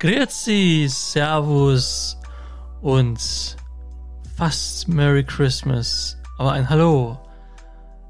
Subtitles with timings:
[0.00, 2.16] Grüezi, servus
[2.82, 3.56] und
[4.36, 7.18] fast Merry Christmas, aber ein Hallo.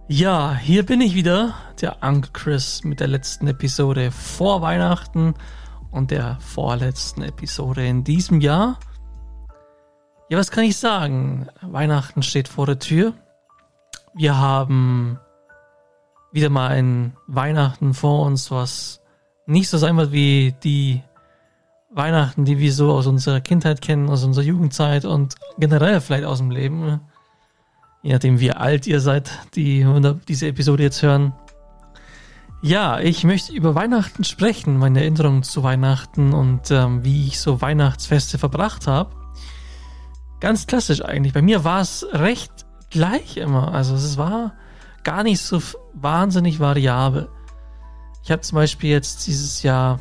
[0.06, 5.32] Ja, hier bin ich wieder, der Uncle Chris mit der letzten Episode vor Weihnachten
[5.90, 8.78] und der vorletzten Episode in diesem Jahr.
[10.28, 11.48] Ja, was kann ich sagen?
[11.62, 13.14] Weihnachten steht vor der Tür.
[14.12, 15.18] Wir haben
[16.32, 19.00] wieder mal ein Weihnachten vor uns, was
[19.46, 21.02] nicht so sein wird wie die
[21.90, 26.38] Weihnachten, die wir so aus unserer Kindheit kennen, aus unserer Jugendzeit und generell vielleicht aus
[26.38, 27.00] dem Leben.
[28.02, 29.86] Je nachdem, wie alt ihr seid, die
[30.28, 31.32] diese Episode jetzt hören.
[32.60, 37.60] Ja, ich möchte über Weihnachten sprechen, meine Erinnerungen zu Weihnachten und ähm, wie ich so
[37.60, 39.14] Weihnachtsfeste verbracht habe.
[40.40, 41.32] Ganz klassisch eigentlich.
[41.32, 42.52] Bei mir war es recht
[42.90, 43.72] gleich immer.
[43.72, 44.54] Also es war
[45.04, 45.62] gar nicht so
[45.94, 47.28] wahnsinnig variabel.
[48.24, 50.00] Ich habe zum Beispiel jetzt dieses Jahr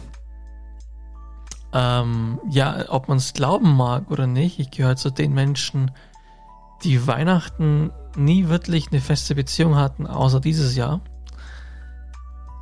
[1.77, 5.91] ähm, ja, ob man es glauben mag oder nicht, ich gehöre zu den Menschen,
[6.83, 11.01] die Weihnachten nie wirklich eine feste Beziehung hatten, außer dieses Jahr.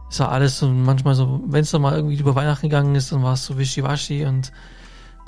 [0.10, 3.14] Es war alles so manchmal so, wenn es dann mal irgendwie über Weihnachten gegangen ist,
[3.14, 4.52] dann war es so wischiwaschi und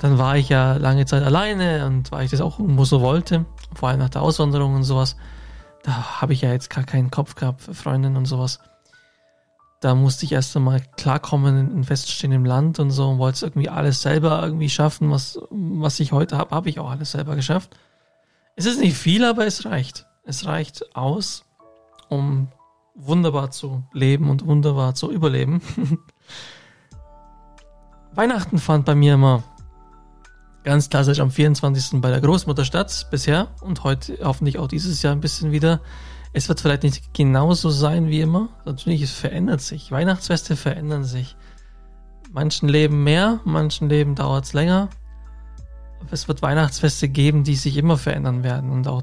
[0.00, 3.46] dann war ich ja lange Zeit alleine und weil ich das auch irgendwo so wollte,
[3.74, 5.16] vor allem nach der Auswanderung und sowas,
[5.82, 8.60] da habe ich ja jetzt gar keinen Kopf gehabt für Freundinnen und sowas
[9.80, 14.02] da musste ich erst einmal klarkommen in feststehendem Land und so und wollte irgendwie alles
[14.02, 17.76] selber irgendwie schaffen, was, was ich heute habe, habe ich auch alles selber geschafft.
[18.56, 20.06] Es ist nicht viel, aber es reicht.
[20.24, 21.44] Es reicht aus,
[22.08, 22.48] um
[22.96, 25.62] wunderbar zu leben und wunderbar zu überleben.
[28.12, 29.44] Weihnachten fand bei mir immer
[30.64, 32.00] ganz klassisch am 24.
[32.00, 35.80] bei der Großmutter statt, bisher und heute hoffentlich auch dieses Jahr ein bisschen wieder
[36.32, 38.48] es wird vielleicht nicht genauso sein wie immer.
[38.64, 39.90] Natürlich, es verändert sich.
[39.90, 41.36] Weihnachtsfeste verändern sich.
[42.30, 44.90] Manchen Leben mehr, manchen Leben dauert es länger.
[46.00, 48.70] Aber es wird Weihnachtsfeste geben, die sich immer verändern werden.
[48.70, 49.02] Und auch,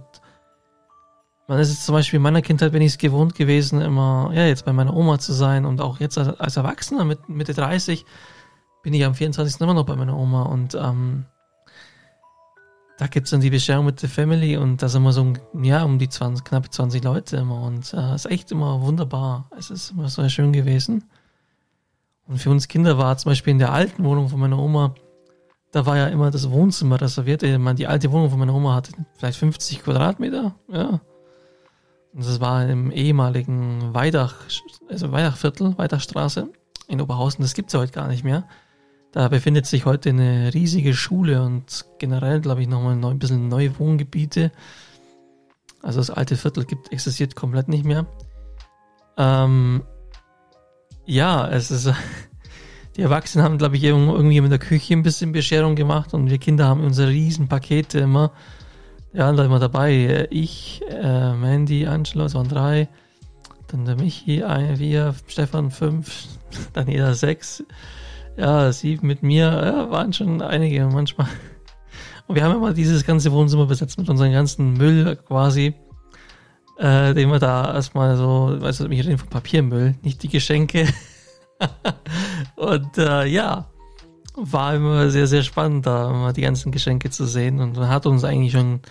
[1.48, 4.46] man ist jetzt zum Beispiel in meiner Kindheit bin ich es gewohnt gewesen, immer, ja,
[4.46, 5.66] jetzt bei meiner Oma zu sein.
[5.66, 8.06] Und auch jetzt als, als Erwachsener mit Mitte 30
[8.84, 9.60] bin ich am 24.
[9.62, 10.44] immer noch bei meiner Oma.
[10.44, 11.26] Und ähm,
[12.98, 16.00] da gibt's dann die Bescherung mit der Family und da sind wir so ja, um
[16.00, 19.50] die 20, knapp 20 Leute immer und äh, ist echt immer wunderbar.
[19.58, 21.04] Es ist immer so schön gewesen.
[22.28, 24.96] Und für uns Kinder war zum Beispiel in der alten Wohnung von meiner Oma,
[25.72, 27.44] da war ja immer das Wohnzimmer reserviert.
[27.60, 31.02] Man, die alte Wohnung von meiner Oma hatte vielleicht 50 Quadratmeter, ja.
[32.14, 34.36] Und das war im ehemaligen Weidach,
[34.88, 36.48] also Weidachviertel, Weidachstraße
[36.88, 37.42] in Oberhausen.
[37.42, 38.48] Das gibt's ja heute gar nicht mehr.
[39.16, 43.80] Da befindet sich heute eine riesige Schule und generell, glaube ich, nochmal ein bisschen neue
[43.80, 44.52] Wohngebiete.
[45.82, 48.08] Also das alte Viertel gibt, existiert komplett nicht mehr.
[49.16, 49.84] Ähm,
[51.06, 51.90] ja, es ist,
[52.98, 56.38] die Erwachsenen haben, glaube ich, irgendwie mit der Küche ein bisschen Bescherung gemacht und wir
[56.38, 58.34] Kinder haben unsere riesen Pakete immer,
[59.14, 60.28] ja, da immer dabei.
[60.30, 62.90] Ich, äh, Mandy, Angelo, es waren drei.
[63.68, 66.28] Dann der Michi, ein, wir, Stefan, fünf,
[66.74, 67.64] Daniela, sechs
[68.38, 71.28] ja, sie mit mir, ja, waren schon einige manchmal.
[72.28, 75.76] Und wir haben immer dieses ganze Wohnzimmer besetzt mit unserem ganzen Müll quasi,
[76.78, 80.88] äh, den wir da erstmal so, weißt du, ich rede von Papiermüll, nicht die Geschenke.
[82.56, 83.70] und äh, ja,
[84.36, 87.60] war immer sehr, sehr spannend, da immer die ganzen Geschenke zu sehen.
[87.60, 88.82] Und hat uns eigentlich schon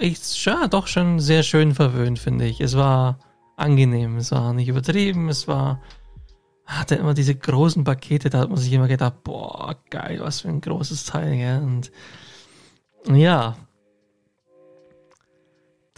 [0.00, 2.60] echt, ja, doch schon sehr schön verwöhnt, finde ich.
[2.60, 3.18] Es war
[3.56, 5.80] angenehm, es war nicht übertrieben, es war
[6.66, 10.48] hatte immer diese großen Pakete, da hat man sich immer gedacht, boah, geil, was für
[10.48, 11.62] ein großes Teil, gell?
[11.62, 11.92] Und
[13.08, 13.56] ja.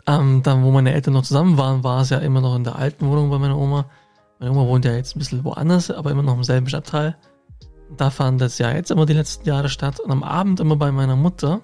[0.07, 2.77] Ähm, dann, wo meine Eltern noch zusammen waren, war es ja immer noch in der
[2.77, 3.87] alten Wohnung bei meiner Oma.
[4.39, 7.17] Meine Oma wohnt ja jetzt ein bisschen woanders, aber immer noch im selben Stadtteil.
[7.97, 10.01] Da fand das ja jetzt immer die letzten Jahre statt.
[10.01, 11.61] Und am Abend immer bei meiner Mutter,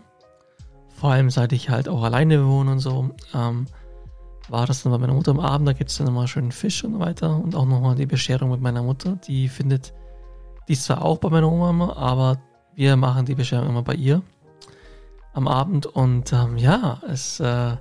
[0.94, 3.66] vor allem seit ich halt auch alleine wohne und so, ähm,
[4.48, 6.84] war das dann bei meiner Mutter am Abend, da gibt es dann nochmal schön Fisch
[6.84, 9.16] und weiter und auch nochmal die Bescherung mit meiner Mutter.
[9.26, 9.94] Die findet,
[10.68, 12.38] die ist zwar auch bei meiner Oma immer, aber
[12.74, 14.22] wir machen die Bescherung immer bei ihr
[15.32, 17.76] am Abend und ähm, ja, es äh,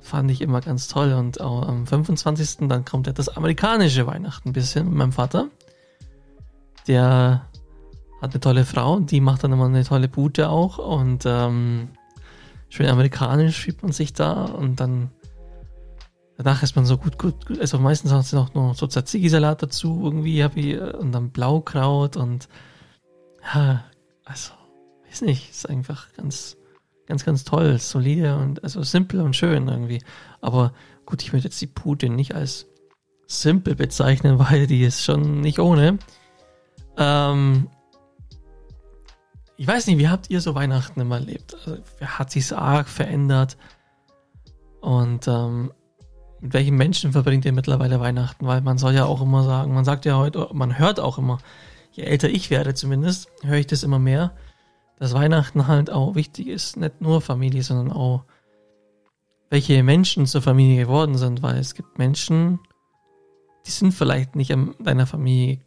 [0.00, 2.68] fand ich immer ganz toll und auch am 25.
[2.68, 5.48] dann kommt ja das amerikanische Weihnachten ein bisschen mit meinem Vater.
[6.86, 7.48] Der
[8.20, 11.88] hat eine tolle Frau, die macht dann immer eine tolle Bute auch und ähm,
[12.74, 15.12] schön amerikanisch fühlt man sich da und dann
[16.36, 17.60] danach ist man so gut, gut, gut.
[17.60, 22.16] Also meistens hat sie noch, noch so Tzatziki-Salat dazu irgendwie, hab ich, und dann Blaukraut
[22.16, 22.48] und
[23.54, 23.84] ja,
[24.24, 24.52] also,
[25.06, 26.56] weiß nicht, ist einfach ganz,
[27.06, 30.02] ganz, ganz toll, solide und also simpel und schön irgendwie.
[30.40, 30.72] Aber
[31.06, 32.66] gut, ich würde jetzt die Pute nicht als
[33.28, 35.98] simpel bezeichnen, weil die ist schon nicht ohne.
[36.96, 37.68] Ähm,
[39.56, 41.54] ich weiß nicht, wie habt ihr so Weihnachten immer erlebt?
[41.54, 43.56] Also, hat sich arg verändert?
[44.80, 45.72] Und ähm,
[46.40, 48.46] mit welchen Menschen verbringt ihr mittlerweile Weihnachten?
[48.46, 51.38] Weil man soll ja auch immer sagen, man sagt ja heute, man hört auch immer,
[51.92, 54.32] je älter ich werde zumindest, höre ich das immer mehr,
[54.98, 56.76] dass Weihnachten halt auch wichtig ist.
[56.76, 58.24] Nicht nur Familie, sondern auch
[59.50, 62.58] welche Menschen zur Familie geworden sind, weil es gibt Menschen,
[63.66, 65.60] die sind vielleicht nicht in deiner Familie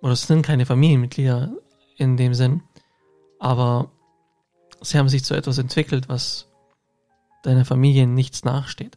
[0.00, 1.52] oder es sind keine Familienmitglieder
[1.96, 2.62] in dem Sinn,
[3.44, 3.90] aber
[4.80, 6.48] sie haben sich zu etwas entwickelt, was
[7.42, 8.96] deiner Familie nichts nachsteht.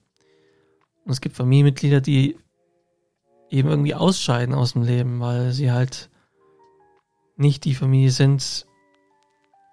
[1.03, 2.37] Und es gibt Familienmitglieder, die
[3.49, 6.09] eben irgendwie ausscheiden aus dem Leben, weil sie halt
[7.35, 8.65] nicht die Familie sind,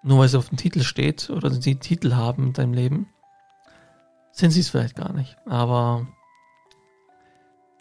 [0.03, 3.07] nur weil es auf dem Titel steht oder sie Titel haben in deinem Leben,
[4.33, 5.37] sind sie es vielleicht gar nicht.
[5.47, 6.09] Aber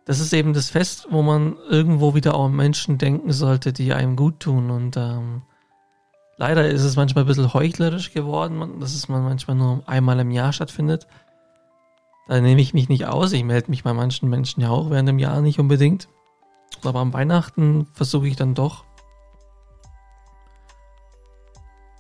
[0.06, 3.94] das ist eben das Fest, wo man irgendwo wieder auch an Menschen denken sollte, die
[3.94, 4.70] einem gut tun.
[4.70, 5.42] Und ähm,
[6.38, 10.32] leider ist es manchmal ein bisschen heuchlerisch geworden, dass es man manchmal nur einmal im
[10.32, 11.08] Jahr stattfindet.
[12.28, 13.34] Da nehme ich mich nicht aus.
[13.34, 16.08] Ich melde mich bei manchen Menschen ja auch während dem Jahr nicht unbedingt.
[16.84, 18.86] Aber am Weihnachten versuche ich dann doch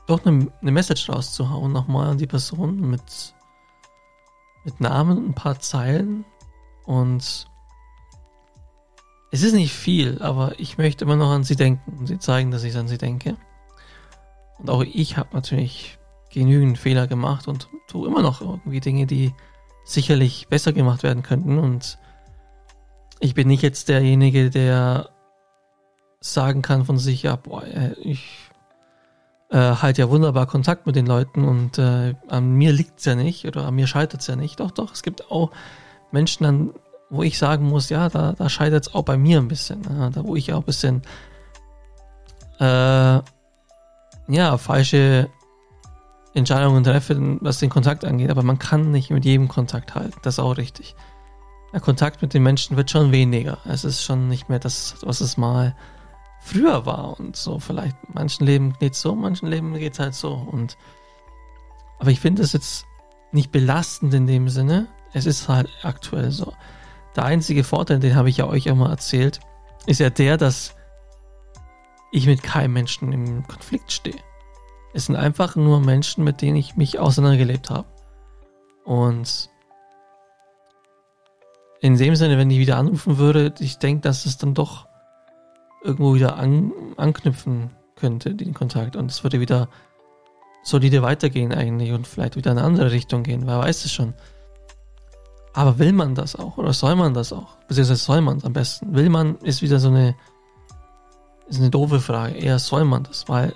[0.07, 3.33] doch eine, eine Message rauszuhauen, nochmal an die Person mit,
[4.65, 6.25] mit Namen und ein paar Zeilen.
[6.85, 7.47] Und
[9.31, 12.51] es ist nicht viel, aber ich möchte immer noch an sie denken und sie zeigen,
[12.51, 13.37] dass ich an sie denke.
[14.59, 15.97] Und auch ich habe natürlich
[16.31, 19.33] genügend Fehler gemacht und tue immer noch irgendwie Dinge, die
[19.85, 21.57] sicherlich besser gemacht werden könnten.
[21.57, 21.97] Und
[23.19, 25.09] ich bin nicht jetzt derjenige, der
[26.19, 28.49] sagen kann von sich, ja, boah, äh, ich
[29.49, 33.45] äh, halt ja wunderbar Kontakt mit den Leuten und äh, an mir liegt's ja nicht
[33.45, 34.59] oder an mir scheitert's ja nicht.
[34.59, 35.51] Doch, doch, es gibt auch
[36.11, 36.69] Menschen, an,
[37.09, 39.83] wo ich sagen muss, ja, da, da scheitert's auch bei mir ein bisschen.
[39.83, 41.01] Ja, da wo ich auch ein bisschen
[42.59, 43.19] äh,
[44.27, 45.29] ja, falsche
[46.33, 48.29] Entscheidungen treffe, was den Kontakt angeht.
[48.29, 50.17] Aber man kann nicht mit jedem Kontakt halten.
[50.23, 50.95] Das ist auch richtig.
[51.71, 53.57] Der Kontakt mit den Menschen wird schon weniger.
[53.65, 55.75] Es ist schon nicht mehr das, was es mal
[56.39, 57.59] früher war und so.
[57.59, 60.33] Vielleicht manchen Leben geht's so, manchen Leben geht's halt so.
[60.33, 60.77] Und
[61.99, 62.85] aber ich finde es jetzt
[63.31, 64.87] nicht belastend in dem Sinne.
[65.13, 66.53] Es ist halt aktuell so.
[67.15, 69.39] Der einzige Vorteil, den habe ich ja euch immer erzählt,
[69.85, 70.75] ist ja der, dass
[72.13, 74.19] ich mit keinem Menschen im Konflikt stehe.
[74.93, 77.87] Es sind einfach nur Menschen, mit denen ich mich auseinandergelebt habe.
[78.85, 79.49] Und
[81.81, 84.87] in dem Sinne, wenn ich wieder anrufen würde, ich denke, dass es dann doch
[85.83, 88.95] irgendwo wieder an, anknüpfen könnte, den Kontakt.
[88.95, 89.67] Und es würde wieder
[90.61, 94.13] solide weitergehen eigentlich und vielleicht wieder in eine andere Richtung gehen, wer weiß es schon.
[95.53, 97.57] Aber will man das auch oder soll man das auch?
[97.67, 98.93] Beziehungsweise soll man es am besten?
[98.93, 100.15] Will man, ist wieder so eine,
[101.47, 102.35] ist eine doofe Frage.
[102.35, 103.53] Eher soll man das, weil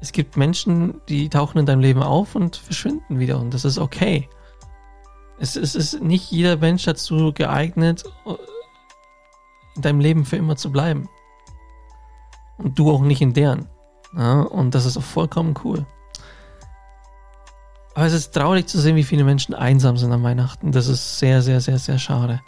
[0.00, 3.78] es gibt Menschen, die tauchen in deinem Leben auf und verschwinden wieder und das ist
[3.78, 4.28] okay.
[5.38, 8.04] Es, es ist nicht jeder Mensch dazu geeignet,
[9.76, 11.08] in deinem Leben für immer zu bleiben.
[12.58, 13.68] Und du auch nicht in deren.
[14.16, 15.86] Ja, und das ist auch vollkommen cool.
[17.94, 20.72] Aber es ist traurig zu sehen, wie viele Menschen einsam sind an Weihnachten.
[20.72, 22.40] Das ist sehr, sehr, sehr, sehr schade.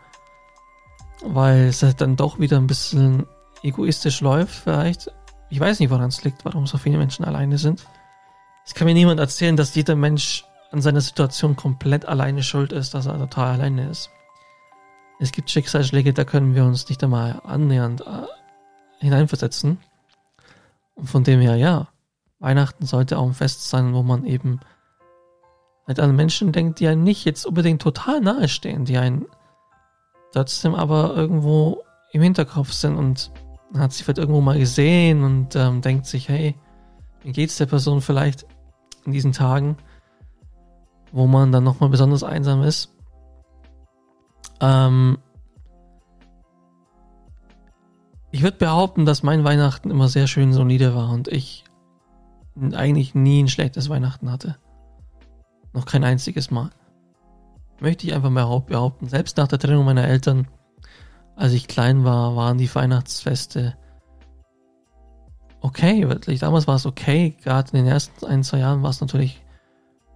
[1.22, 3.26] Weil es dann doch wieder ein bisschen
[3.62, 5.10] egoistisch läuft, vielleicht.
[5.48, 7.84] Ich weiß nicht, woran es liegt, warum so viele Menschen alleine sind.
[8.64, 12.94] Es kann mir niemand erzählen, dass jeder Mensch an seiner Situation komplett alleine schuld ist,
[12.94, 14.10] dass er total alleine ist.
[15.18, 18.26] Es gibt Schicksalsschläge, da können wir uns nicht einmal annähernd äh,
[18.98, 19.78] hineinversetzen.
[20.94, 21.88] Und von dem her, ja,
[22.38, 24.60] Weihnachten sollte auch ein Fest sein, wo man eben
[25.86, 29.26] halt an Menschen denkt, die einem nicht jetzt unbedingt total nahe stehen, die einen
[30.32, 33.30] trotzdem aber irgendwo im Hinterkopf sind und
[33.76, 36.56] hat sie vielleicht irgendwo mal gesehen und ähm, denkt sich, hey,
[37.22, 38.46] wie geht's der Person vielleicht
[39.04, 39.76] in diesen Tagen,
[41.12, 42.94] wo man dann nochmal besonders einsam ist.
[44.60, 45.18] Ähm,
[48.30, 51.64] ich würde behaupten, dass mein Weihnachten immer sehr schön solide war und ich
[52.72, 54.56] eigentlich nie ein schlechtes Weihnachten hatte.
[55.72, 56.70] Noch kein einziges Mal.
[57.80, 59.08] Möchte ich einfach mal behaupten.
[59.08, 60.48] Selbst nach der Trennung meiner Eltern,
[61.40, 63.74] als ich klein war, waren die Weihnachtsfeste
[65.62, 66.40] okay, wirklich.
[66.40, 67.34] Damals war es okay.
[67.42, 69.42] Gerade in den ersten ein, zwei Jahren war es natürlich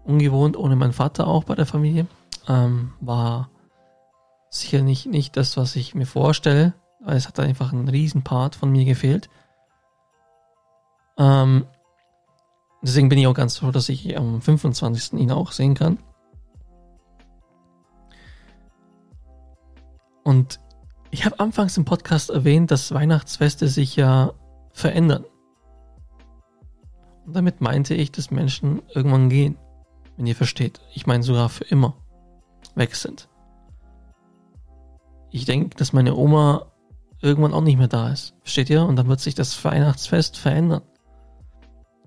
[0.05, 2.07] ungewohnt, ohne meinen Vater auch bei der Familie.
[2.47, 3.49] Ähm, war
[4.51, 8.71] sicher nicht, nicht das, was ich mir vorstelle, weil es hat einfach ein Riesenpart von
[8.71, 9.31] mir gefehlt.
[11.17, 11.65] Ähm,
[12.83, 15.15] deswegen bin ich auch ganz froh, dass ich am 25.
[15.15, 15.99] ihn auch sehen kann.
[20.23, 20.61] Und
[21.15, 24.33] ich habe anfangs im Podcast erwähnt, dass Weihnachtsfeste sich ja
[24.73, 25.25] verändern.
[27.25, 29.57] Und damit meinte ich, dass Menschen irgendwann gehen,
[30.17, 30.81] wenn ihr versteht.
[30.93, 31.95] Ich meine sogar für immer
[32.75, 33.29] weg sind.
[35.31, 36.73] Ich denke, dass meine Oma
[37.23, 38.35] irgendwann auch nicht mehr da ist.
[38.41, 38.83] Versteht ihr?
[38.83, 40.83] Und dann wird sich das Weihnachtsfest verändern.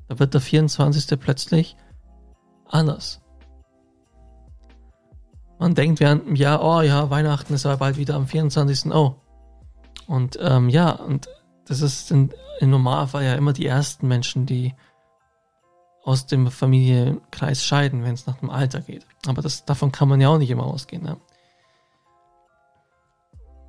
[0.10, 1.18] Da wird der 24.
[1.18, 1.78] plötzlich
[2.66, 3.22] anders.
[5.60, 8.92] Man denkt während einem Jahr, oh ja, Weihnachten ist aber bald wieder am 24.
[8.94, 9.16] Oh.
[10.06, 11.28] Und ähm, ja, und
[11.66, 14.74] das ist in, im Normalfall ja immer die ersten Menschen, die
[16.04, 19.06] aus dem Familienkreis scheiden, wenn es nach dem Alter geht.
[19.26, 21.04] Aber das, davon kann man ja auch nicht immer ausgehen.
[21.04, 21.18] Ne?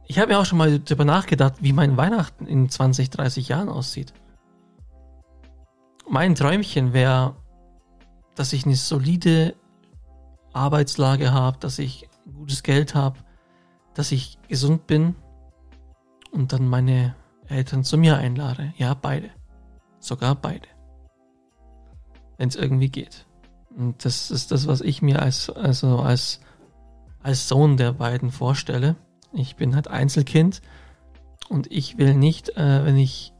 [0.07, 3.68] Ich habe ja auch schon mal darüber nachgedacht, wie mein Weihnachten in 20, 30 Jahren
[3.68, 4.12] aussieht.
[6.09, 7.35] Mein Träumchen wäre,
[8.35, 9.54] dass ich eine solide
[10.52, 13.19] Arbeitslage habe, dass ich gutes Geld habe,
[13.95, 15.14] dass ich gesund bin
[16.31, 17.14] und dann meine
[17.49, 18.73] Eltern zu mir einlade.
[18.76, 19.31] Ja, beide.
[19.99, 20.69] Sogar beide.
[22.37, 23.26] Wenn es irgendwie geht.
[23.76, 26.40] Und das ist das, was ich mir als, also als,
[27.23, 28.97] als Sohn der beiden vorstelle.
[29.33, 30.62] Ich bin halt Einzelkind
[31.49, 33.33] und ich will nicht, äh, wenn ich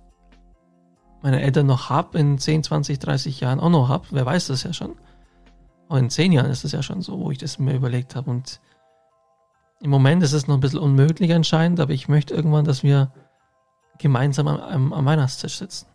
[1.23, 4.63] meine Eltern noch hab, in 10, 20, 30 Jahren auch noch hab, wer weiß das
[4.63, 4.95] ja schon.
[5.89, 8.31] Aber in 10 Jahren ist es ja schon so, wo ich das mir überlegt habe.
[8.31, 8.61] Und
[9.81, 13.13] im Moment ist es noch ein bisschen unmöglich anscheinend, aber ich möchte irgendwann, dass wir
[13.99, 15.87] gemeinsam am, am, am Weihnachtstisch sitzen.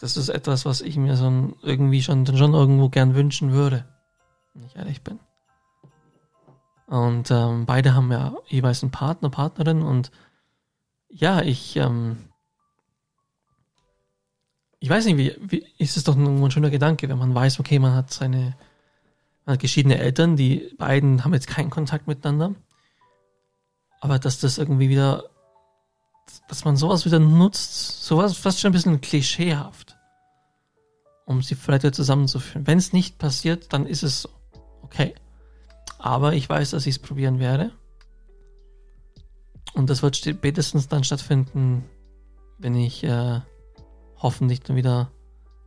[0.00, 3.84] Das ist etwas, was ich mir so irgendwie schon, schon irgendwo gern wünschen würde,
[4.54, 5.18] wenn ich ehrlich bin.
[6.86, 10.10] Und ähm, beide haben ja jeweils einen Partner, Partnerin und
[11.10, 12.27] ja, ich, ähm,
[14.80, 17.78] ich weiß nicht, wie, wie ist es doch ein schöner Gedanke, wenn man weiß, okay,
[17.78, 18.56] man hat seine
[19.48, 22.54] man hat geschiedene Eltern, die beiden haben jetzt keinen Kontakt miteinander.
[23.98, 25.24] Aber dass das irgendwie wieder,
[26.48, 29.96] dass man sowas wieder nutzt, sowas fast schon ein bisschen klischeehaft,
[31.24, 32.66] um sie vielleicht wieder zusammenzuführen.
[32.66, 34.28] Wenn es nicht passiert, dann ist es so.
[34.82, 35.14] Okay.
[35.98, 37.72] Aber ich weiß, dass ich es probieren werde.
[39.72, 41.86] Und das wird spätestens dann stattfinden,
[42.58, 43.40] wenn ich äh,
[44.18, 45.10] hoffentlich dann wieder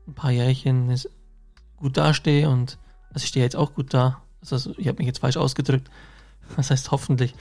[0.07, 0.93] ein paar Jährchen
[1.77, 2.77] gut dastehe und
[3.09, 4.21] also ich stehe jetzt auch gut da.
[4.41, 5.89] Also ich habe mich jetzt falsch ausgedrückt.
[6.55, 7.35] Was heißt hoffentlich?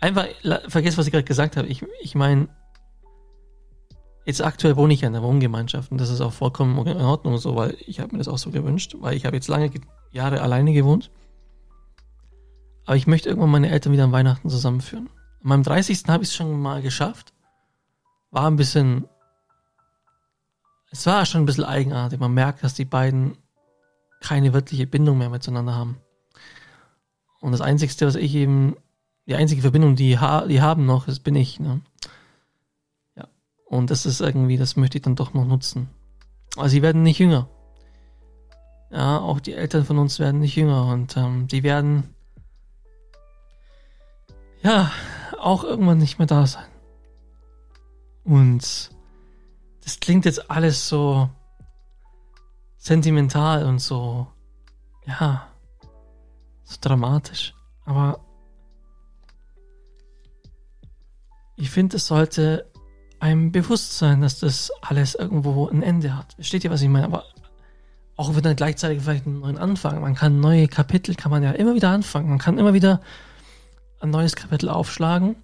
[0.00, 0.26] Einfach
[0.68, 1.68] vergiss, was ich gerade gesagt habe.
[1.68, 2.48] Ich, ich meine,
[4.26, 7.38] jetzt aktuell wohne ich ja in der Wohngemeinschaft und das ist auch vollkommen in Ordnung
[7.38, 9.70] so, weil ich habe mir das auch so gewünscht, weil ich habe jetzt lange
[10.12, 11.10] Jahre alleine gewohnt.
[12.84, 15.08] Aber ich möchte irgendwann meine Eltern wieder an Weihnachten zusammenführen.
[15.42, 16.04] An meinem 30.
[16.08, 17.32] habe ich es schon mal geschafft.
[18.30, 19.06] War ein bisschen.
[20.98, 22.18] Es war schon ein bisschen eigenartig.
[22.18, 23.36] Man merkt, dass die beiden
[24.20, 25.98] keine wirkliche Bindung mehr miteinander haben.
[27.42, 28.76] Und das Einzige, was ich eben,
[29.26, 31.60] die einzige Verbindung, die, ha die haben noch, ist, bin ich.
[31.60, 31.82] Ne?
[33.14, 33.28] Ja.
[33.66, 35.90] Und das ist irgendwie, das möchte ich dann doch noch nutzen.
[36.56, 37.46] Aber sie werden nicht jünger.
[38.90, 42.14] Ja, auch die Eltern von uns werden nicht jünger und ähm, die werden
[44.62, 44.90] ja
[45.38, 46.64] auch irgendwann nicht mehr da sein.
[48.24, 48.95] Und
[49.86, 51.30] das klingt jetzt alles so
[52.76, 54.26] sentimental und so,
[55.06, 55.46] ja,
[56.64, 57.54] so dramatisch.
[57.84, 58.18] Aber
[61.54, 62.68] ich finde, es sollte
[63.20, 66.32] einem bewusst sein, dass das alles irgendwo ein Ende hat.
[66.34, 67.06] Versteht ihr, was ich meine?
[67.06, 67.24] Aber
[68.16, 70.00] auch wenn dann gleichzeitig vielleicht einen neuen Anfang.
[70.00, 72.28] Man kann neue Kapitel, kann man ja immer wieder anfangen.
[72.28, 73.02] Man kann immer wieder
[74.00, 75.36] ein neues Kapitel aufschlagen.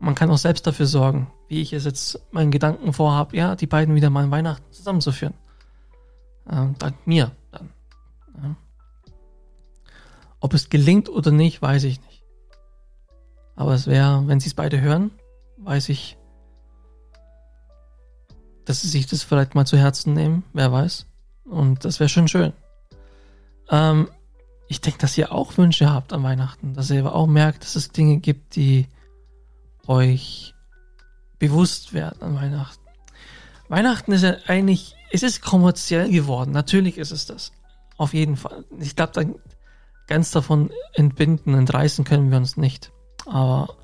[0.00, 3.66] Man kann auch selbst dafür sorgen, wie ich es jetzt meinen Gedanken vorhabe, ja, die
[3.66, 5.34] beiden wieder mal in Weihnachten zusammenzuführen.
[6.48, 7.70] Äh, dank mir dann.
[8.42, 8.56] Ja.
[10.40, 12.24] Ob es gelingt oder nicht, weiß ich nicht.
[13.56, 15.10] Aber es wäre, wenn sie es beide hören,
[15.58, 16.16] weiß ich,
[18.64, 21.06] dass sie sich das vielleicht mal zu Herzen nehmen, wer weiß.
[21.44, 22.54] Und das wäre schon schön.
[23.68, 24.08] Ähm,
[24.66, 27.90] ich denke, dass ihr auch Wünsche habt an Weihnachten, dass ihr auch merkt, dass es
[27.90, 28.86] Dinge gibt, die
[29.90, 30.54] euch
[31.38, 32.84] bewusst werden an Weihnachten.
[33.68, 36.52] Weihnachten ist ja eigentlich es ist kommerziell geworden.
[36.52, 37.52] Natürlich ist es das.
[37.96, 38.64] Auf jeden Fall.
[38.78, 39.34] Ich glaube, dann
[40.06, 42.92] ganz davon entbinden, entreißen können wir uns nicht.
[43.26, 43.76] Aber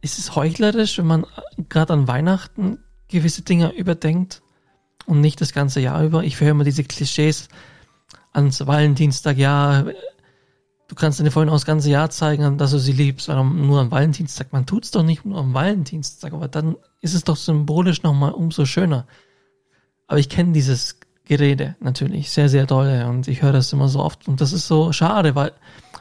[0.00, 1.26] ist es heuchlerisch, wenn man
[1.68, 2.78] gerade an Weihnachten
[3.08, 4.42] gewisse Dinge überdenkt
[5.06, 6.24] und nicht das ganze Jahr über?
[6.24, 7.48] Ich höre immer diese Klischees
[8.32, 9.84] ans Valentinstag, ja,
[10.92, 13.80] du kannst deine Freundin auch das ganze Jahr zeigen, dass du sie liebst, warum nur
[13.80, 14.52] am Valentinstag?
[14.52, 18.32] Man tut es doch nicht nur am Valentinstag, aber dann ist es doch symbolisch nochmal
[18.32, 19.06] umso schöner.
[20.06, 24.00] Aber ich kenne dieses Gerede natürlich sehr, sehr doll und ich höre das immer so
[24.00, 25.52] oft und das ist so schade, weil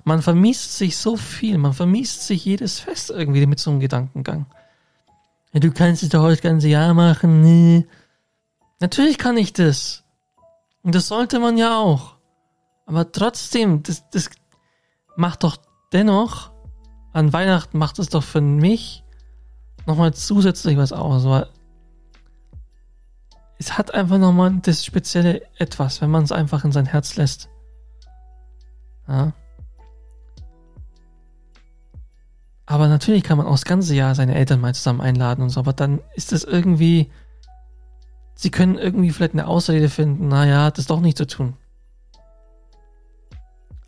[0.03, 4.47] Man vermisst sich so viel, man vermisst sich jedes Fest irgendwie mit so einem Gedankengang.
[5.53, 7.85] Ja, du kannst es doch heute das ganze Jahr machen, nee.
[8.79, 10.03] Natürlich kann ich das.
[10.81, 12.15] Und das sollte man ja auch.
[12.87, 14.31] Aber trotzdem, das, das
[15.15, 15.57] macht doch
[15.91, 16.51] dennoch,
[17.13, 19.03] an Weihnachten macht es doch für mich
[19.85, 21.47] nochmal zusätzlich was aus, weil
[23.57, 27.49] es hat einfach nochmal das spezielle Etwas, wenn man es einfach in sein Herz lässt.
[29.07, 29.33] Ja.
[32.65, 35.59] Aber natürlich kann man auch das ganze Jahr seine Eltern mal zusammen einladen und so,
[35.59, 37.11] aber dann ist das irgendwie,
[38.33, 41.57] sie können irgendwie vielleicht eine Ausrede finden, naja, das doch nicht zu tun.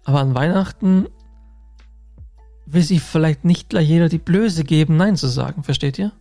[0.05, 1.07] Aber an Weihnachten
[2.65, 6.11] will sich vielleicht nicht gleich jeder die Blöße geben, Nein zu sagen, versteht ihr?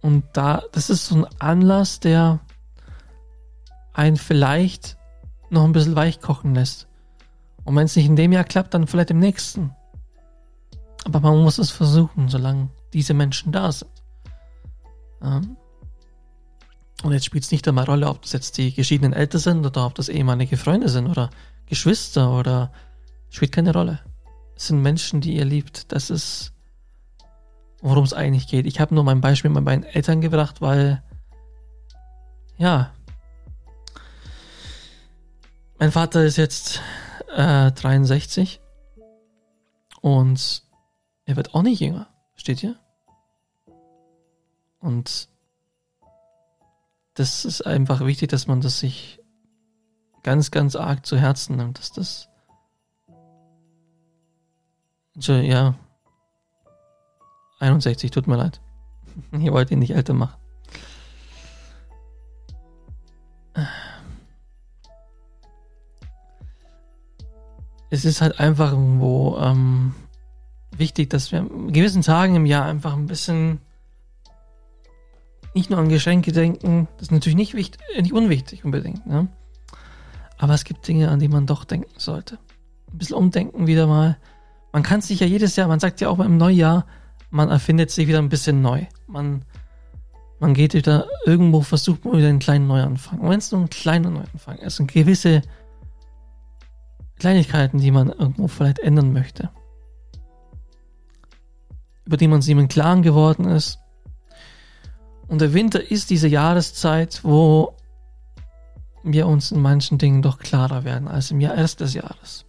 [0.00, 2.40] Und da, das ist so ein Anlass, der
[3.92, 4.96] einen vielleicht
[5.50, 6.88] noch ein bisschen weich kochen lässt.
[7.64, 9.74] Und wenn es nicht in dem Jahr klappt, dann vielleicht im nächsten.
[11.04, 13.90] Aber man muss es versuchen, solange diese Menschen da sind.
[15.22, 15.40] Ja.
[17.02, 19.86] Und jetzt spielt es nicht einmal Rolle, ob das jetzt die geschiedenen Eltern sind oder
[19.86, 21.30] ob das ehemalige Freunde sind oder
[21.66, 22.72] Geschwister oder
[23.28, 24.00] spielt keine Rolle.
[24.54, 25.90] Es sind Menschen, die ihr liebt.
[25.90, 26.52] Das ist,
[27.80, 28.66] worum es eigentlich geht.
[28.66, 31.02] Ich habe nur mein Beispiel mit meinen Eltern gebracht, weil,
[32.56, 32.92] ja,
[35.78, 36.80] mein Vater ist jetzt
[37.34, 38.60] äh, 63
[40.00, 40.62] und
[41.24, 42.08] er wird auch nicht jünger.
[42.36, 42.76] Steht ihr?
[44.78, 45.31] Und
[47.14, 49.20] das ist einfach wichtig, dass man das sich
[50.22, 52.28] ganz, ganz arg zu Herzen nimmt, dass das
[55.14, 55.74] ja
[57.60, 58.60] 61, tut mir leid.
[59.32, 60.40] Ich wollte ihn nicht älter machen.
[67.90, 69.94] Es ist halt einfach irgendwo ähm,
[70.70, 73.60] wichtig, dass wir an gewissen Tagen im Jahr einfach ein bisschen
[75.54, 76.88] nicht nur an Geschenke denken.
[76.96, 79.06] Das ist natürlich nicht, wichtig, nicht unwichtig unbedingt.
[79.06, 79.28] Ne?
[80.38, 82.38] Aber es gibt Dinge, an die man doch denken sollte.
[82.92, 84.18] Ein bisschen umdenken wieder mal.
[84.72, 86.86] Man kann sich ja jedes Jahr, man sagt ja auch im Neujahr,
[87.30, 88.86] man erfindet sich wieder ein bisschen neu.
[89.06, 89.44] Man,
[90.40, 93.20] man geht wieder irgendwo, versucht man wieder einen kleinen Neuanfang.
[93.20, 95.42] Und wenn es nur ein kleiner Neuanfang ist, sind gewisse
[97.18, 99.50] Kleinigkeiten, die man irgendwo vielleicht ändern möchte.
[102.04, 103.78] Über die man sich im Klaren geworden ist.
[105.32, 107.74] Und der Winter ist diese Jahreszeit, wo
[109.02, 112.44] wir uns in manchen Dingen doch klarer werden als im Jahr erst des Jahres.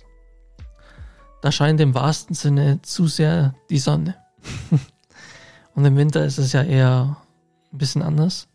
[1.42, 4.18] Da scheint im wahrsten Sinne zu sehr die Sonne.
[5.76, 7.16] Und im Winter ist es ja eher
[7.72, 8.50] ein bisschen anders.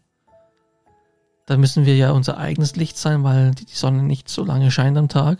[1.46, 4.98] Da müssen wir ja unser eigenes Licht sein, weil die Sonne nicht so lange scheint
[4.98, 5.38] am Tag.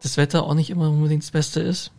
[0.00, 1.92] Das Wetter auch nicht immer unbedingt das Beste ist.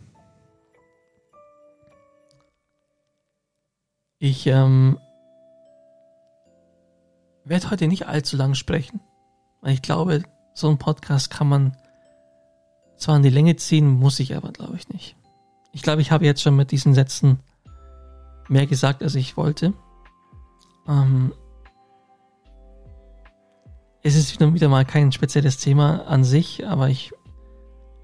[4.26, 4.98] Ich ähm,
[7.44, 9.00] werde heute nicht allzu lang sprechen,
[9.60, 10.22] weil ich glaube,
[10.54, 11.76] so ein Podcast kann man
[12.96, 15.14] zwar an die Länge ziehen, muss ich aber, glaube ich, nicht.
[15.72, 17.38] Ich glaube, ich habe jetzt schon mit diesen Sätzen
[18.48, 19.74] mehr gesagt, als ich wollte.
[20.88, 21.34] Ähm,
[24.02, 27.12] es ist wieder, wieder mal kein spezielles Thema an sich, aber ich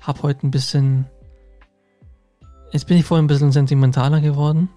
[0.03, 1.07] habe heute ein bisschen.
[2.73, 4.69] Jetzt bin ich vorhin ein bisschen sentimentaler geworden.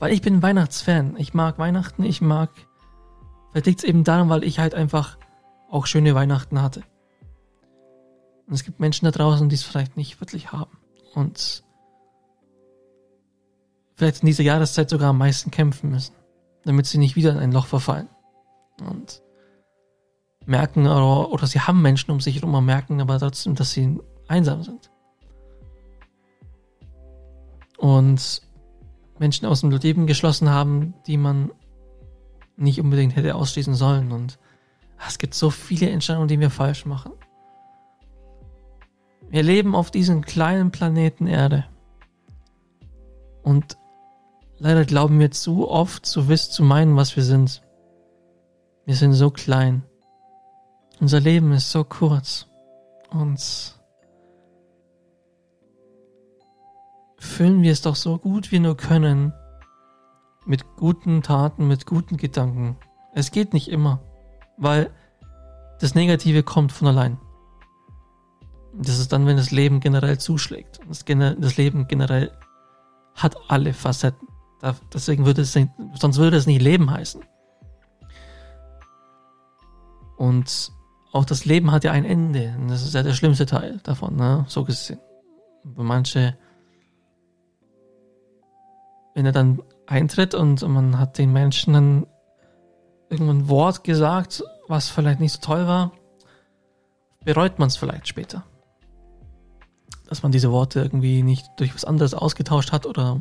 [0.00, 1.14] Weil ich bin Weihnachtsfan.
[1.18, 2.50] Ich mag Weihnachten, ich mag.
[3.50, 5.18] Vielleicht liegt es eben daran, weil ich halt einfach
[5.70, 6.82] auch schöne Weihnachten hatte.
[8.46, 10.78] Und es gibt Menschen da draußen, die es vielleicht nicht wirklich haben.
[11.14, 11.62] Und
[13.94, 16.14] vielleicht in dieser Jahreszeit sogar am meisten kämpfen müssen,
[16.64, 18.08] damit sie nicht wieder in ein Loch verfallen.
[18.80, 19.22] Und
[20.46, 24.00] merken, oder, oder sie haben Menschen um sich herum und merken aber trotzdem, dass sie
[24.28, 24.90] einsam sind.
[27.76, 28.49] Und
[29.20, 31.52] Menschen aus dem Leben geschlossen haben, die man
[32.56, 34.12] nicht unbedingt hätte ausschließen sollen.
[34.12, 34.38] Und
[35.06, 37.12] es gibt so viele Entscheidungen, die wir falsch machen.
[39.28, 41.66] Wir leben auf diesem kleinen Planeten Erde.
[43.42, 43.76] Und
[44.58, 47.62] leider glauben wir zu oft zu wissen, zu meinen, was wir sind.
[48.86, 49.82] Wir sind so klein.
[50.98, 52.46] Unser Leben ist so kurz.
[53.10, 53.79] Und
[57.20, 59.32] füllen wir es doch so gut wir nur können.
[60.46, 62.76] Mit guten Taten, mit guten Gedanken.
[63.14, 64.00] Es geht nicht immer.
[64.56, 64.90] Weil
[65.80, 67.18] das Negative kommt von allein.
[68.74, 70.80] Das ist dann, wenn das Leben generell zuschlägt.
[70.88, 72.32] Das, das Leben generell
[73.14, 74.28] hat alle Facetten.
[74.92, 77.22] deswegen würde es nicht, sonst würde es nicht Leben heißen.
[80.16, 80.72] Und
[81.12, 82.54] auch das Leben hat ja ein Ende.
[82.58, 84.44] Und das ist ja der schlimmste Teil davon, ne?
[84.48, 85.00] So gesehen.
[85.64, 86.38] Manche,
[89.14, 92.06] wenn er dann eintritt und man hat den Menschen dann
[93.08, 95.92] irgendein Wort gesagt, was vielleicht nicht so toll war,
[97.24, 98.44] bereut man es vielleicht später.
[100.08, 103.20] Dass man diese Worte irgendwie nicht durch was anderes ausgetauscht hat oder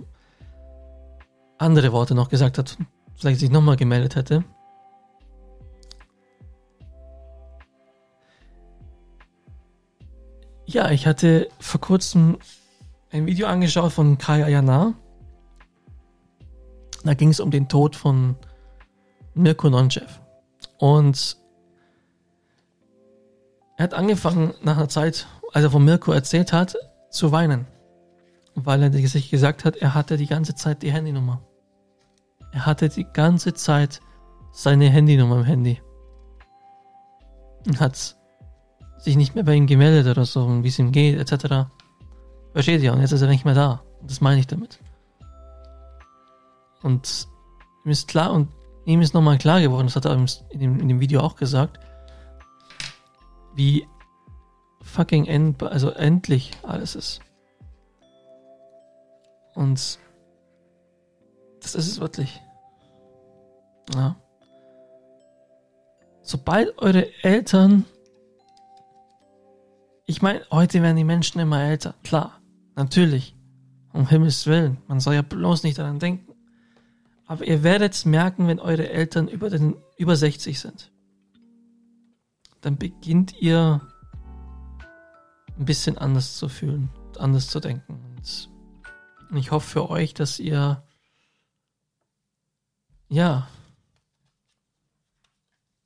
[1.58, 2.78] andere Worte noch gesagt hat,
[3.16, 4.44] vielleicht sich nochmal gemeldet hätte.
[10.66, 12.38] Ja, ich hatte vor kurzem
[13.12, 14.94] ein Video angeschaut von Kai Ayana.
[17.04, 18.36] Da ging es um den Tod von
[19.34, 20.20] Mirko Nonchev.
[20.78, 21.38] Und
[23.78, 26.76] er hat angefangen nach einer Zeit, als er von Mirko erzählt hat,
[27.10, 27.66] zu weinen.
[28.56, 31.42] Weil er sich gesagt hat, er hatte die ganze Zeit die Handynummer.
[32.52, 34.02] Er hatte die ganze Zeit
[34.52, 35.82] seine Handynummer im Handy.
[37.66, 38.18] Und hat
[38.98, 41.70] sich nicht mehr bei ihm gemeldet oder so, wie es ihm geht, etc.
[42.54, 42.92] Versteht ihr?
[42.92, 43.84] Und jetzt ist er nicht mehr da.
[44.02, 44.80] Das meine ich damit.
[46.82, 47.28] Und
[47.86, 48.50] ihm ist klar, und
[48.86, 51.80] ihm ist nochmal klar geworden, das hat er in dem, in dem Video auch gesagt,
[53.56, 53.88] wie
[54.82, 57.22] fucking end, also endlich alles ist.
[59.56, 60.00] Und
[61.62, 62.42] das ist es wirklich.
[63.94, 64.16] Ja.
[66.22, 67.86] Sobald eure Eltern
[70.10, 71.94] ich meine, heute werden die Menschen immer älter.
[72.04, 72.42] Klar,
[72.76, 73.36] natürlich.
[73.94, 74.80] Um Himmels Willen.
[74.88, 76.29] Man soll ja bloß nicht daran denken.
[77.30, 80.92] Aber ihr werdet merken, wenn eure Eltern über, den, über 60 sind.
[82.62, 83.82] Dann beginnt ihr
[85.56, 86.90] ein bisschen anders zu fühlen,
[87.20, 88.02] anders zu denken.
[89.30, 90.84] Und ich hoffe für euch, dass ihr
[93.10, 93.48] ja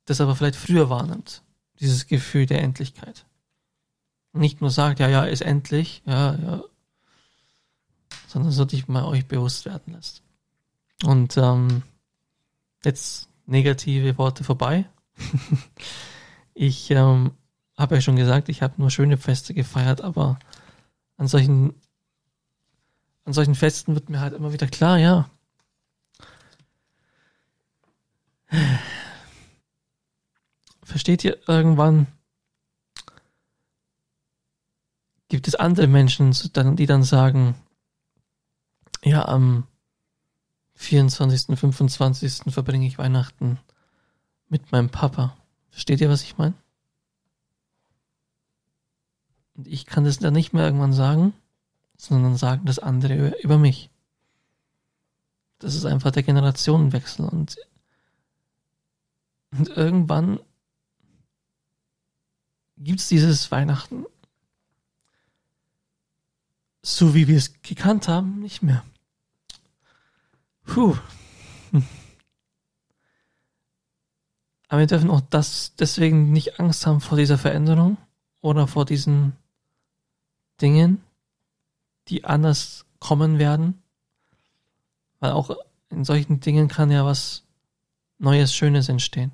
[0.06, 1.42] das aber vielleicht früher wahrnimmt.
[1.78, 3.26] Dieses Gefühl der Endlichkeit
[4.32, 6.64] nicht nur sagt, ja, ja, ist endlich, ja, ja,
[8.26, 10.23] sondern so dich mal euch bewusst werden lässt.
[11.04, 11.82] Und ähm,
[12.84, 14.88] jetzt negative Worte vorbei.
[16.54, 17.32] ich ähm,
[17.76, 20.38] habe ja schon gesagt, ich habe nur schöne Feste gefeiert, aber
[21.16, 21.74] an solchen
[23.24, 25.30] an solchen Festen wird mir halt immer wieder klar, ja.
[30.82, 32.06] Versteht ihr irgendwann,
[35.28, 36.32] gibt es andere Menschen,
[36.76, 37.54] die dann sagen,
[39.02, 39.66] ja, am
[40.74, 42.52] 24., 25.
[42.52, 43.58] verbringe ich Weihnachten
[44.48, 45.36] mit meinem Papa.
[45.70, 46.54] Versteht ihr, was ich meine?
[49.56, 51.32] Und ich kann das dann nicht mehr irgendwann sagen,
[51.96, 53.90] sondern sagen das andere über, mich.
[55.58, 57.56] Das ist einfach der Generationenwechsel und,
[59.52, 60.40] und irgendwann
[62.76, 64.04] gibt es dieses Weihnachten
[66.84, 68.84] so wie wir es gekannt haben, nicht mehr.
[70.66, 70.96] Puh.
[74.68, 77.96] Aber wir dürfen auch das deswegen nicht Angst haben vor dieser Veränderung
[78.40, 79.36] oder vor diesen
[80.60, 81.02] Dingen,
[82.08, 83.82] die anders kommen werden.
[85.20, 85.56] Weil auch
[85.90, 87.44] in solchen Dingen kann ja was
[88.18, 89.32] Neues, Schönes entstehen.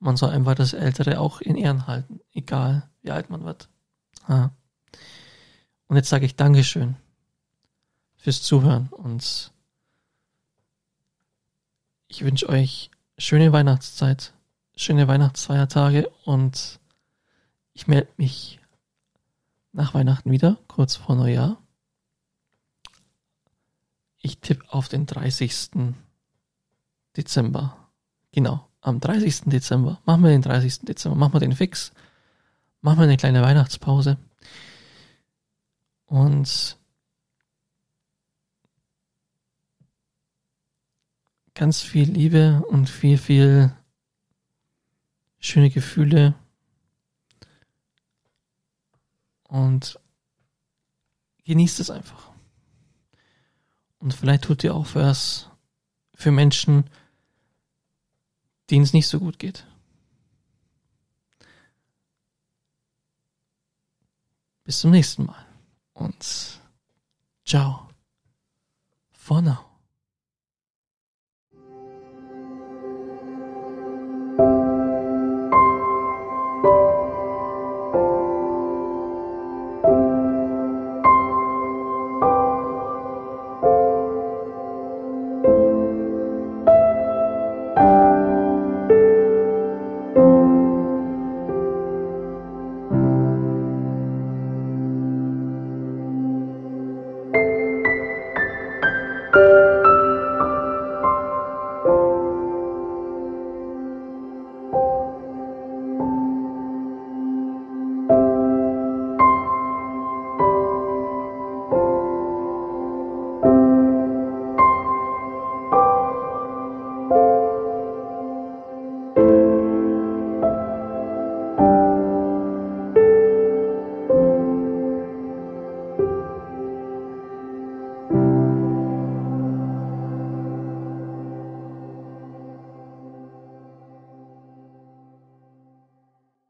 [0.00, 3.68] Man soll einfach das Ältere auch in Ehren halten, egal wie alt man wird.
[4.28, 4.50] Ja.
[5.88, 6.96] Und jetzt sage ich Dankeschön
[8.16, 9.52] fürs Zuhören und
[12.08, 14.32] ich wünsche euch schöne Weihnachtszeit,
[14.74, 16.80] schöne Weihnachtsfeiertage und
[17.74, 18.58] ich melde mich
[19.72, 21.62] nach Weihnachten wieder, kurz vor Neujahr.
[24.20, 25.94] Ich tippe auf den 30.
[27.16, 27.76] Dezember.
[28.32, 29.42] Genau, am 30.
[29.46, 30.00] Dezember.
[30.04, 30.80] Machen wir den 30.
[30.80, 31.92] Dezember, machen wir den fix.
[32.80, 34.16] Machen wir eine kleine Weihnachtspause.
[36.06, 36.78] Und
[41.58, 43.76] ganz viel Liebe und viel, viel
[45.40, 46.34] schöne Gefühle.
[49.48, 49.98] Und
[51.44, 52.30] genießt es einfach.
[53.98, 55.50] Und vielleicht tut ihr auch was
[56.14, 56.88] für Menschen,
[58.70, 59.66] denen es nicht so gut geht.
[64.62, 65.44] Bis zum nächsten Mal
[65.94, 66.60] und
[67.44, 67.88] ciao
[69.12, 69.67] for now.